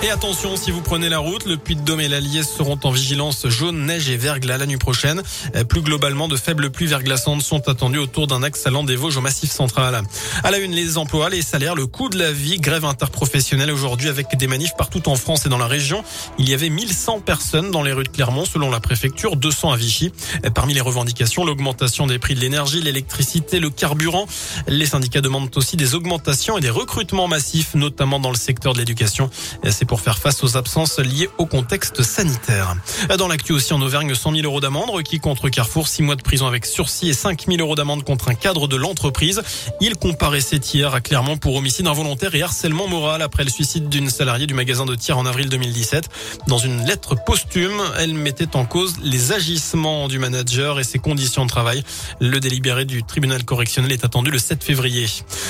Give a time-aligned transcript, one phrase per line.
[0.00, 3.84] Et attention, si vous prenez la route, le Puy-de-Dôme et l'Allier seront en vigilance jaune,
[3.84, 5.20] neige et verglas la nuit prochaine.
[5.56, 9.16] Euh, plus globalement, de faibles pluies verglaçantes sont attendues autour d'un axe allant des Vosges
[9.16, 10.00] au Massif central.
[10.44, 14.08] À la une, les emplois, les salaires, le coût de la vie, grève interprofessionnelle aujourd'hui
[14.08, 16.04] avec des manifs partout en France et dans la région.
[16.38, 19.76] Il y avait 1100 personnes dans les rues de Clermont selon la préfecture, 200 à
[19.76, 20.12] Vichy.
[20.44, 24.28] Euh, parmi les revendications, l'augmentation des prix de l'énergie, l'électricité, le carburant.
[24.68, 28.78] Les syndicats demandent aussi des augmentations et des recrutements massifs, notamment dans le secteur de
[28.78, 29.28] l'éducation.
[29.64, 32.76] Euh, pour faire face aux absences liées au contexte sanitaire.
[33.16, 36.22] Dans l'actu aussi en Auvergne, 100 000 euros d'amende requis contre Carrefour, 6 mois de
[36.22, 39.42] prison avec sursis et 5 000 euros d'amende contre un cadre de l'entreprise.
[39.80, 44.10] Il comparaissait hier à Clermont pour homicide involontaire et harcèlement moral après le suicide d'une
[44.10, 46.08] salariée du magasin de tir en avril 2017.
[46.46, 51.44] Dans une lettre posthume, elle mettait en cause les agissements du manager et ses conditions
[51.44, 51.82] de travail.
[52.20, 55.06] Le délibéré du tribunal correctionnel est attendu le 7 février.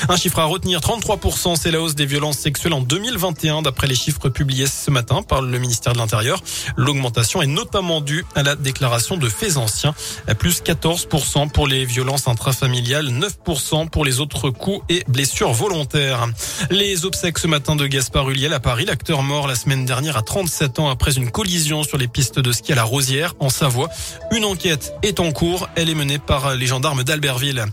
[0.09, 3.97] Un chiffre à retenir, 33%, c'est la hausse des violences sexuelles en 2021 d'après les
[3.97, 6.42] chiffres publié ce matin par le ministère de l'Intérieur.
[6.77, 9.94] L'augmentation est notamment due à la déclaration de faits anciens,
[10.27, 16.27] à plus 14% pour les violences intrafamiliales, 9% pour les autres coups et blessures volontaires.
[16.70, 20.22] Les obsèques ce matin de Gaspard Huliel à Paris, l'acteur mort la semaine dernière à
[20.22, 23.89] 37 ans après une collision sur les pistes de ski à la Rosière en Savoie.
[24.33, 27.64] Une enquête est en cours, elle est menée par les gendarmes d'Albertville.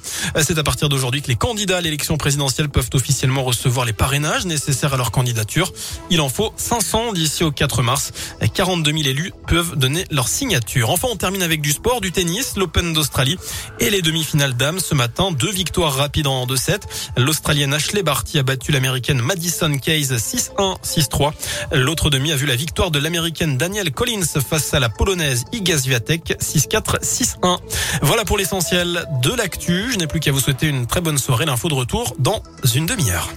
[0.41, 4.45] C'est à partir d'aujourd'hui que les candidats à l'élection présidentielle peuvent officiellement recevoir les parrainages
[4.45, 5.71] nécessaires à leur candidature.
[6.09, 8.11] Il en faut 500 d'ici au 4 mars.
[8.53, 10.89] 42 000 élus peuvent donner leur signature.
[10.89, 13.37] Enfin, on termine avec du sport, du tennis, l'Open d'Australie
[13.79, 15.31] et les demi-finales dames ce matin.
[15.31, 16.81] Deux victoires rapides en 2-7.
[17.17, 21.31] L'Australienne Ashley Barty a battu l'Américaine Madison Case 6-1, 6-3.
[21.71, 25.77] L'autre demi a vu la victoire de l'Américaine Danielle Collins face à la Polonaise Iga
[25.77, 27.59] Swiatek 6-4, 6-1.
[28.01, 29.91] Voilà pour l'essentiel de l'actu.
[29.91, 31.45] Je n'ai plus qu'à vous souhaiter une très bonne soirée.
[31.45, 32.41] L'info de retour dans
[32.73, 33.29] une demi-heure.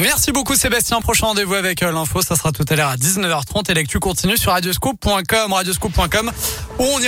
[0.00, 1.02] Merci beaucoup Sébastien.
[1.02, 4.38] Prochain rendez-vous avec euh, l'info, ça sera tout à l'heure à 19h30 et l'actu continue
[4.38, 6.32] sur radioscoop.com, radioscoop.com
[6.78, 6.98] où on ira